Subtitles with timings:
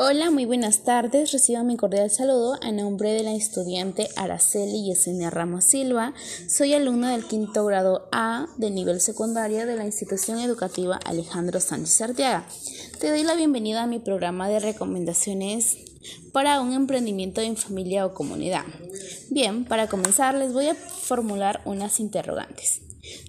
[0.00, 1.30] Hola, muy buenas tardes.
[1.30, 6.14] Recibo mi cordial saludo a nombre de la estudiante Araceli Yesenia Ramos Silva.
[6.48, 12.00] Soy alumna del quinto grado A de nivel secundario de la institución educativa Alejandro Sánchez
[12.00, 12.44] Arteaga.
[12.98, 15.76] Te doy la bienvenida a mi programa de recomendaciones
[16.32, 18.64] para un emprendimiento en familia o comunidad.
[19.30, 22.80] Bien, para comenzar les voy a formular unas interrogantes.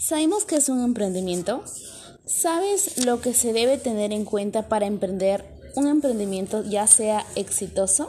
[0.02, 1.64] ¿Sabemos qué es un emprendimiento?
[2.26, 8.08] ¿Sabes lo que se debe tener en cuenta para emprender un emprendimiento ya sea exitoso?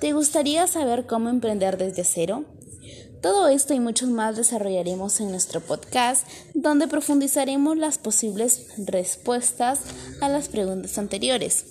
[0.00, 2.44] ¿Te gustaría saber cómo emprender desde cero?
[3.20, 6.24] Todo esto y mucho más desarrollaremos en nuestro podcast,
[6.54, 9.80] donde profundizaremos las posibles respuestas
[10.20, 11.64] a las preguntas anteriores.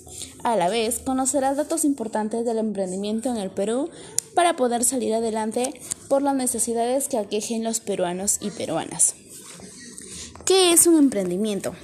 [0.44, 3.88] A la vez, conocerás datos importantes del emprendimiento en el Perú
[4.34, 9.14] para poder salir adelante por las necesidades que aquejen los peruanos y peruanas.
[10.44, 11.74] ¿Qué es un emprendimiento?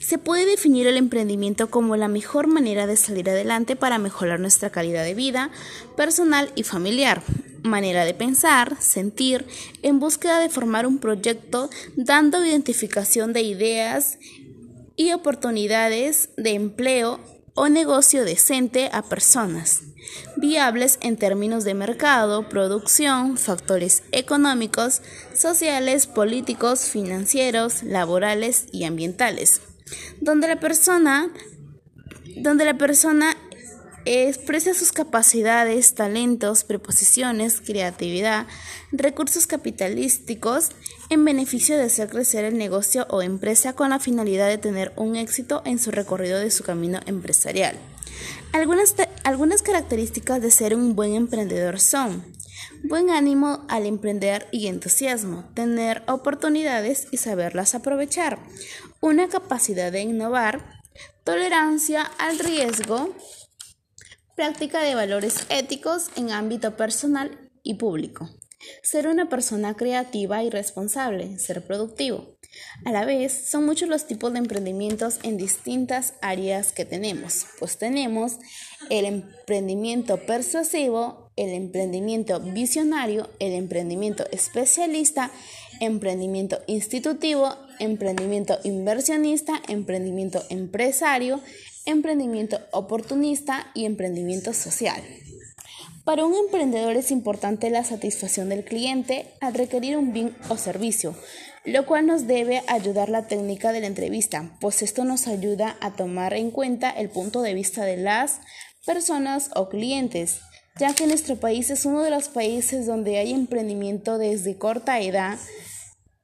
[0.00, 4.70] Se puede definir el emprendimiento como la mejor manera de salir adelante para mejorar nuestra
[4.70, 5.50] calidad de vida
[5.96, 7.22] personal y familiar,
[7.62, 9.46] manera de pensar, sentir,
[9.82, 14.18] en búsqueda de formar un proyecto, dando identificación de ideas
[14.96, 17.20] y oportunidades de empleo
[17.54, 19.82] o negocio decente a personas,
[20.36, 25.02] viables en términos de mercado, producción, factores económicos,
[25.34, 29.60] sociales, políticos, financieros, laborales y ambientales
[30.20, 31.32] donde la persona,
[32.36, 33.36] donde la persona
[34.04, 38.46] expresa sus capacidades, talentos, preposiciones, creatividad,
[38.90, 40.70] recursos capitalísticos
[41.08, 45.16] en beneficio de hacer crecer el negocio o empresa con la finalidad de tener un
[45.16, 47.76] éxito en su recorrido de su camino empresarial.
[48.52, 52.24] Algunas, algunas características de ser un buen emprendedor son
[52.84, 58.38] buen ánimo al emprender y entusiasmo, tener oportunidades y saberlas aprovechar,
[59.02, 60.80] una capacidad de innovar,
[61.24, 63.14] tolerancia al riesgo,
[64.36, 68.30] práctica de valores éticos en ámbito personal y público,
[68.84, 72.38] ser una persona creativa y responsable, ser productivo.
[72.84, 77.78] A la vez, son muchos los tipos de emprendimientos en distintas áreas que tenemos, pues
[77.78, 78.38] tenemos
[78.88, 85.32] el emprendimiento persuasivo, el emprendimiento visionario, el emprendimiento especialista,
[85.82, 91.40] emprendimiento institutivo, emprendimiento inversionista, emprendimiento empresario,
[91.86, 95.02] emprendimiento oportunista y emprendimiento social.
[96.04, 101.16] Para un emprendedor es importante la satisfacción del cliente al requerir un bien o servicio,
[101.64, 105.94] lo cual nos debe ayudar la técnica de la entrevista, pues esto nos ayuda a
[105.94, 108.40] tomar en cuenta el punto de vista de las
[108.86, 110.40] personas o clientes,
[110.78, 115.38] ya que nuestro país es uno de los países donde hay emprendimiento desde corta edad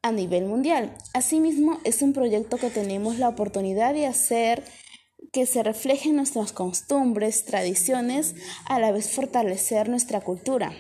[0.09, 0.95] a nivel mundial.
[1.15, 4.65] Asimismo, es un proyecto que tenemos la oportunidad de hacer
[5.33, 8.35] que se reflejen nuestras costumbres, tradiciones,
[8.67, 10.73] a la vez fortalecer nuestra cultura.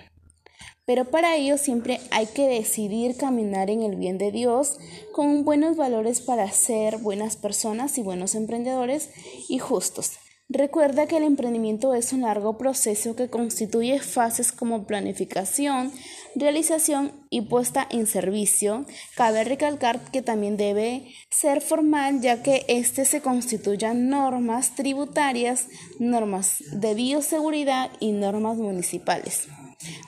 [0.86, 4.78] Pero para ello siempre hay que decidir caminar en el bien de Dios
[5.12, 9.10] con buenos valores para ser buenas personas y buenos emprendedores
[9.48, 10.12] y justos.
[10.50, 15.92] Recuerda que el emprendimiento es un largo proceso que constituye fases como planificación,
[16.34, 18.86] realización y puesta en servicio.
[19.14, 26.64] Cabe recalcar que también debe ser formal ya que éste se constituyan normas tributarias, normas
[26.72, 29.48] de bioseguridad y normas municipales.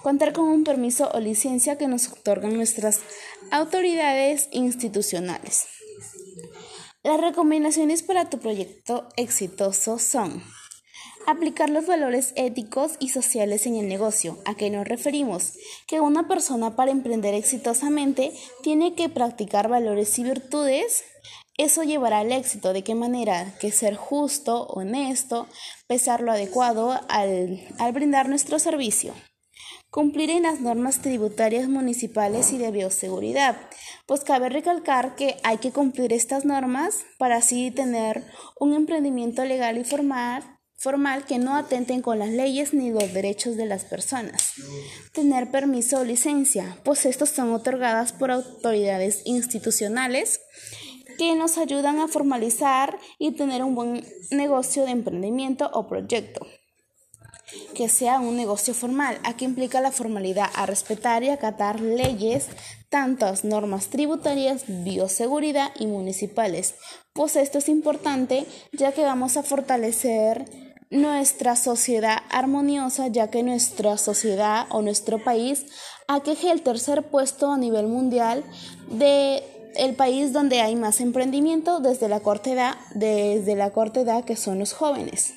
[0.02, 3.00] Contar con un permiso o licencia que nos otorgan nuestras
[3.50, 5.79] autoridades institucionales.
[7.02, 10.42] Las recomendaciones para tu proyecto exitoso son
[11.26, 14.36] aplicar los valores éticos y sociales en el negocio.
[14.44, 15.54] ¿A qué nos referimos?
[15.86, 21.04] Que una persona para emprender exitosamente tiene que practicar valores y virtudes.
[21.56, 22.74] Eso llevará al éxito.
[22.74, 23.54] ¿De qué manera?
[23.60, 25.46] Que ser justo, honesto,
[25.86, 29.14] pesar lo adecuado al, al brindar nuestro servicio.
[29.90, 33.56] Cumplir en las normas tributarias municipales y de bioseguridad,
[34.06, 38.22] pues cabe recalcar que hay que cumplir estas normas para así tener
[38.60, 40.44] un emprendimiento legal y formal,
[40.76, 44.52] formal que no atenten con las leyes ni los derechos de las personas.
[45.12, 50.40] Tener permiso o licencia, pues estos son otorgadas por autoridades institucionales
[51.18, 56.46] que nos ayudan a formalizar y tener un buen negocio de emprendimiento o proyecto
[57.74, 59.18] que sea un negocio formal.
[59.24, 62.48] Aquí implica la formalidad a respetar y acatar leyes,
[62.88, 66.74] tantas normas tributarias, bioseguridad y municipales.
[67.12, 70.44] Pues esto es importante ya que vamos a fortalecer
[70.90, 75.66] nuestra sociedad armoniosa, ya que nuestra sociedad o nuestro país
[76.08, 78.44] aqueje el tercer puesto a nivel mundial
[78.90, 79.44] de
[79.76, 84.36] el país donde hay más emprendimiento desde la corta edad, desde la corta edad que
[84.36, 85.34] son los jóvenes.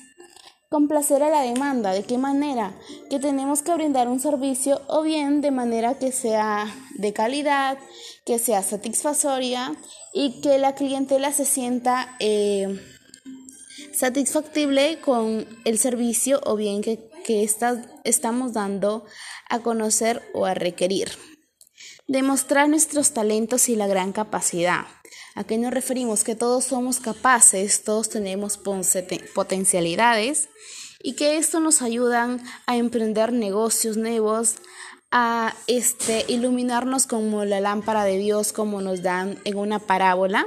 [0.74, 1.92] Complacer a la demanda.
[1.92, 2.74] ¿De qué manera?
[3.08, 6.66] Que tenemos que brindar un servicio o bien de manera que sea
[6.96, 7.78] de calidad,
[8.26, 9.72] que sea satisfactoria
[10.12, 12.80] y que la clientela se sienta eh,
[13.92, 17.44] satisfactible con el servicio o bien que, que
[18.02, 19.04] estamos dando
[19.48, 21.33] a conocer o a requerir.
[22.06, 24.86] Demostrar nuestros talentos y la gran capacidad.
[25.34, 26.22] ¿A qué nos referimos?
[26.22, 28.58] Que todos somos capaces, todos tenemos
[29.34, 30.48] potencialidades
[31.02, 34.56] y que esto nos ayudan a emprender negocios nuevos,
[35.10, 40.46] a este, iluminarnos como la lámpara de Dios, como nos dan en una parábola.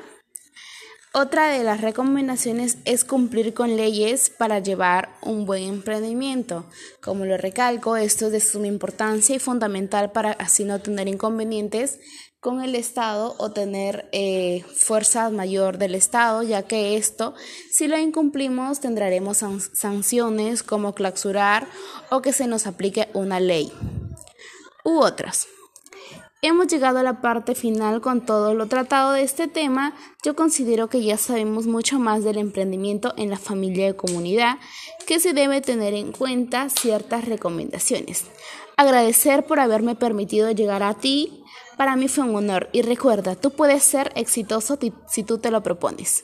[1.19, 6.67] Otra de las recomendaciones es cumplir con leyes para llevar un buen emprendimiento.
[7.01, 11.99] Como lo recalco, esto es de suma importancia y fundamental para así no tener inconvenientes
[12.39, 17.33] con el Estado o tener eh, fuerza mayor del Estado, ya que esto,
[17.71, 19.43] si lo incumplimos, tendremos
[19.73, 21.67] sanciones como clausurar
[22.11, 23.73] o que se nos aplique una ley
[24.85, 25.47] u otras.
[26.47, 29.93] Hemos llegado a la parte final con todo lo tratado de este tema.
[30.23, 34.55] Yo considero que ya sabemos mucho más del emprendimiento en la familia y comunidad,
[35.05, 38.23] que se debe tener en cuenta ciertas recomendaciones.
[38.77, 41.43] Agradecer por haberme permitido llegar a ti.
[41.75, 44.79] Para mí fue un honor y recuerda, tú puedes ser exitoso
[45.09, 46.23] si tú te lo propones.